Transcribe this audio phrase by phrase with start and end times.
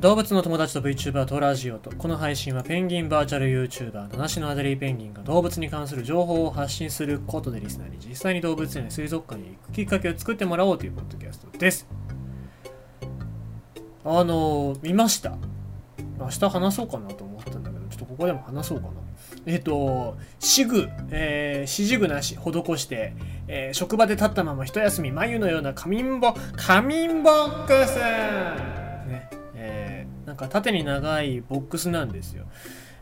[0.00, 1.94] 動物の友達と VTuber とラジオと。
[1.94, 11.86] この配信はペンギンバーチャル YouTuber 七種のアデリーペンギンが動物に関する情報を発信することでリスナーに実際に動物園や水族館に行くきっかけを作ってもらおうというポッドキャストです。
[14.02, 15.36] あの見ました。
[16.18, 18.92] 明日話そうかなと思ったんだけどちょっとここでも話そうかな。
[19.44, 23.12] えっ、と、私具、えー、指示具なし、施して、
[23.48, 28.79] えー、職場で立ったまま一休み、眉のような仮眠ボ、仮眠ボックス。
[29.70, 32.46] ね、え、なんか縦に長いボックスなんですよ。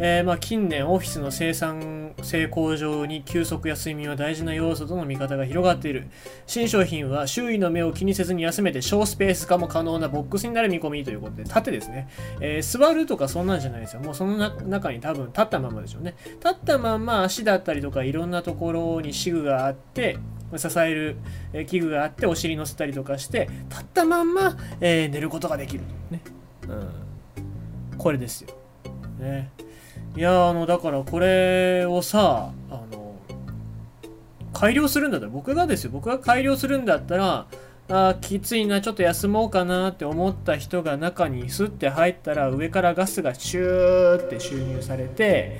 [0.00, 6.08] えー、まあ、近年オフィスの生産性向上に休息や睡眠は大事な要素との見方が広がっている。
[6.46, 12.08] 新商品は周囲の目を気にせずに休めて小スペース化も可能なボックスになる見込みということで縦ですね、
[12.40, 14.00] えー、座るとかそんなんじゃないですよ。
[14.00, 16.16] もうその中に多分立ったままでしょうね。
[16.40, 20.18] 立ったまま足だったりとかいろんなところに仕具があって
[20.56, 21.16] 支える
[21.66, 25.84] 器具があってお尻乗せたりとかして立ったまんま、えー、寝ることができる。
[26.10, 26.20] ね、
[26.68, 28.50] うん、これですよ。
[29.18, 29.50] ね。
[30.16, 33.16] いやあのだからこれをさあの
[34.52, 35.90] 改良するんだったら僕がですよ。
[35.90, 37.46] 僕が改良するんだったら
[37.88, 45.58] あきついなちょっと休もうかなって思った人が中にスッて入ったら上からガスがシューって収入されて、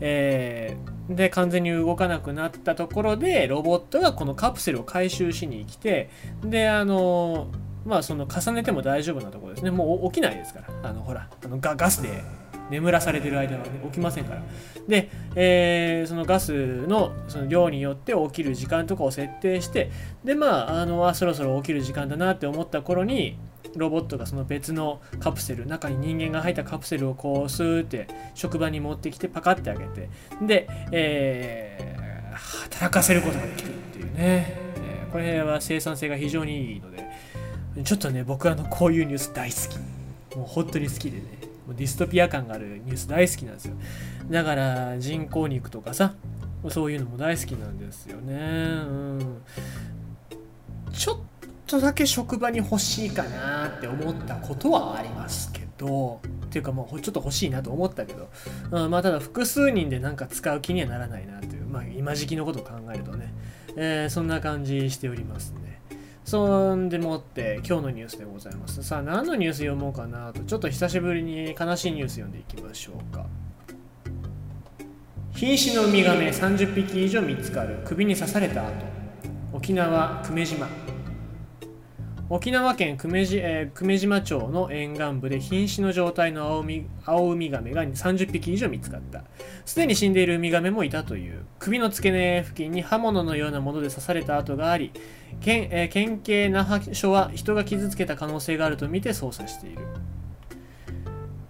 [0.00, 6.10] えー、で完全に動かなくなったところでロボットがこのカプセルを回収しに来て
[6.44, 7.48] であの
[7.84, 12.22] まあその重ねても大丈夫なところですねもう起きないですからあのほらあのガガスで
[12.70, 14.42] 眠らされてる間は、ね、起きませんから。
[14.88, 19.90] で、えー、そのガスのその量によって起きる時間とかを設定して、
[20.24, 23.36] で、まあ、あの、あ、そろそろ起きる時間だなって思った頃に、
[23.76, 30.08] ロボットがその別のカプセル、中に人間が入ったカプセルをこうスーって職場に持ってきてパカってあげて、
[30.40, 34.14] で、えー、働かせることができるっていうね。
[34.16, 36.93] えー、これは生産性が非常にいいので、
[37.82, 40.36] ちょっとね、僕はあのこういうニュース大好き。
[40.36, 41.24] もう本当に好きでね。
[41.66, 41.76] もう。
[41.76, 43.74] ディストピア感があるニュース大好きなんですよ。
[44.30, 46.14] だから人工肉とかさ
[46.70, 48.34] そういうのも大好きなんですよね。
[48.34, 49.42] うん。
[50.92, 51.18] ちょっ
[51.66, 56.20] とだけ職場に欲しいかなって思ったことはありますけど。
[56.46, 58.30] っていうかもうちょっと欲しいなと思ったけど、
[58.70, 61.64] うん、まあただ複数人でなんか使う気にはならないなという。
[61.66, 63.34] まあ今時期のことを考えるとね、
[63.76, 65.50] えー、そんな感じしております。
[65.50, 65.63] ね
[66.24, 68.82] そんでもって今日のニュースでございます。
[68.82, 73.26] さあ何のニュース読もうかなとちょっと久しぶりに悲しいニュース読んでいきましょうか。
[75.34, 78.72] 瀕死のウミガメ30匹以上見つかる首に刺された後
[79.52, 80.68] 沖縄久米島
[82.34, 86.64] 沖縄県久米,、えー、久米島町の沿岸部で瀕死の状態の青ウ
[87.06, 89.22] 青ウミガメが30匹以上見つかった。
[89.64, 91.44] すでに死んでいるウミガメもいたという。
[91.60, 94.90] 首の付け根付近に刃物のようなもので刺された跡があり
[95.42, 99.78] 県,、えー、県警那覇署は人が傷つけた可能性があるとみて捜査している。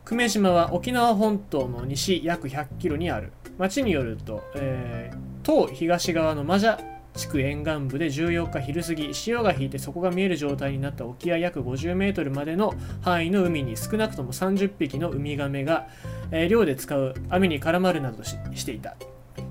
[0.04, 3.32] 久米島は沖縄本島の西約100キロにある。
[3.56, 15.86] 町によると、えー、東東側のマジャ地区沿岸部で14日昼過ぎ潮が引いて底が見える状態になった沖合約50メートルまでの範囲の海に少なくとも30匹のウミガメが、
[16.32, 18.96] えー、漁で使う網に絡まるなどしていた。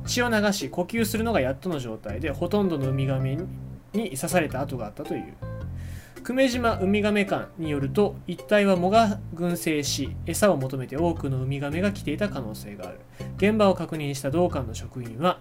[0.05, 3.37] 血を流し呼吸するのがやっとの状態でほとんどのウミガメ
[3.93, 5.33] に刺された跡があったという。
[6.23, 12.99] 久米島ウミガメ館によると一帯は藻が群生し餌を求めて多くのウミガメが来ていた可能性がある。
[13.37, 15.39] 現場を確認した同館の職員は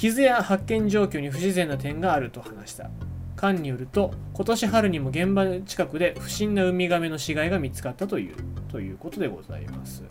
[0.00, 2.88] 傷や発見状況に不自然な点があると話した。
[3.36, 8.34] 館によると今年春にも現場近くで不審なウミガメの死骸が見つかったという
[8.68, 10.02] ということでございます。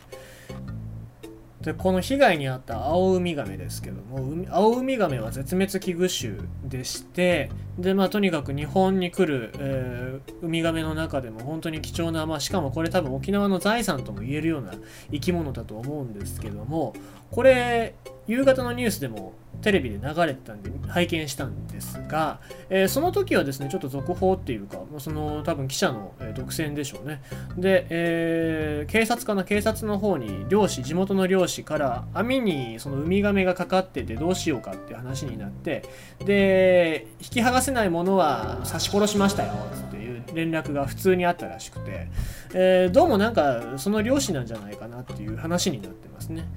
[1.62, 14.72] でこの被害に遭ったアオウミガメですけどもアオウミガメは絶滅危惧種でしてでまあとにかく日本に来る、えー、ウミガメの中でも本当に貴重な、まあ、しかもこれ多分沖縄の財産とも言えるような
[15.12, 16.94] 生き物だと思うんですけども
[17.30, 17.94] これ
[18.26, 22.40] 夕方のニュースでもテレビで流れてたんで拝見したんですが、
[22.70, 27.22] えー、その時はですねちょっと続報っていうかその多分記者の、え独占でしょうね。
[27.58, 35.84] で、えー、警察かな警察の方に漁師地元の漁師から網にそのウミガメがかかっててどうしようかっていう話になって
[36.26, 39.54] で引き剥がせないものは刺し殺しましたよ
[39.88, 42.08] っていう連絡が普通にあったらしくて、
[42.54, 46.48] えー、どうもなんかその漁師なんじゃないかなっていう話になってますね。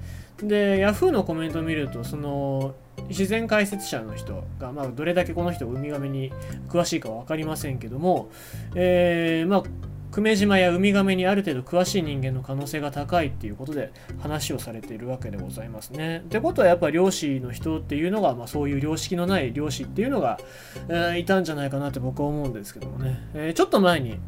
[0.47, 2.75] で Yahoo のコメントを見るとその
[3.09, 6.31] 自然解説者の人が、まあ、どれだけこの人ウミガメに
[6.69, 8.29] 詳しいかは分かりませんけども、
[8.75, 9.63] えー、まあ
[10.13, 16.19] 久米島やウミガメにある程度詳しい人間の可能性が高いっていうことで話をされているわけでございますね。
[16.19, 20.39] ってことはやっぱ漁師の人っていうのが、まあ、そういう良識のない漁師っていうのが、
[20.87, 24.19] えー、いたんじゃないかなって僕は思うんですけどもね、えー、ちょっと前に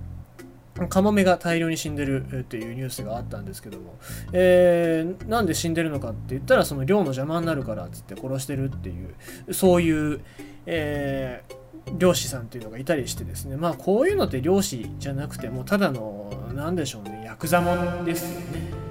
[0.90, 3.98] カモメが大量に死んでるっていうニュースがあったんですけども、
[4.34, 9.06] えー、なんで死んでるのかって言ったらその漁の邪魔になるからっつって殺してるってい
[9.48, 10.22] うそういう、
[10.66, 13.56] えー、漁師さんっていうのがいたりしてですね。
[13.56, 18.86] まあこういうのって漁師じゃなくてもただの何でしょうねヤクザもんですよね。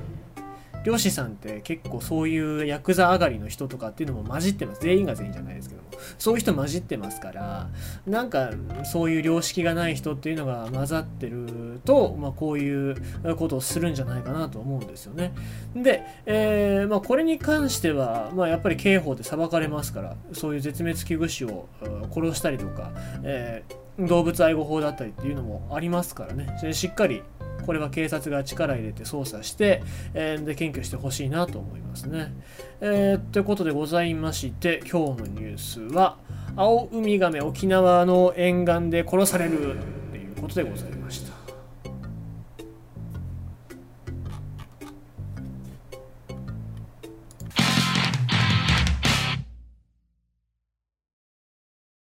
[0.85, 4.83] 漁師さんって結構そういうヤクザ上がりの人とかっていうのも混じってます。
[4.83, 5.83] 全員が全員じゃないですけど。
[6.25, 7.69] そういう人混じってますから
[8.07, 8.49] なんか
[8.91, 12.97] そういう良識がない人っていうのが混ざってると、まあ、こういう
[13.37, 15.35] ことをするんじゃないかなと思うんですよね。
[15.77, 21.69] で、えー、まあ、これに関しては、まあ、やっぱり刑法で裁かれますからそういう絶滅危惧種を
[22.11, 22.93] 殺したりとか、
[23.23, 26.73] えー、動物愛護法だったりっていうのもありますからね。
[26.73, 27.23] しっかり
[27.65, 29.83] これは警察が力入れて捜査して、
[30.15, 32.33] えー、で検挙してほしいなと思いますね。
[32.81, 36.19] えー、ということでございまして今日のニュースは
[36.57, 39.77] 青ウミガメ沖縄の沿岸で殺される
[40.11, 41.44] ということでございました。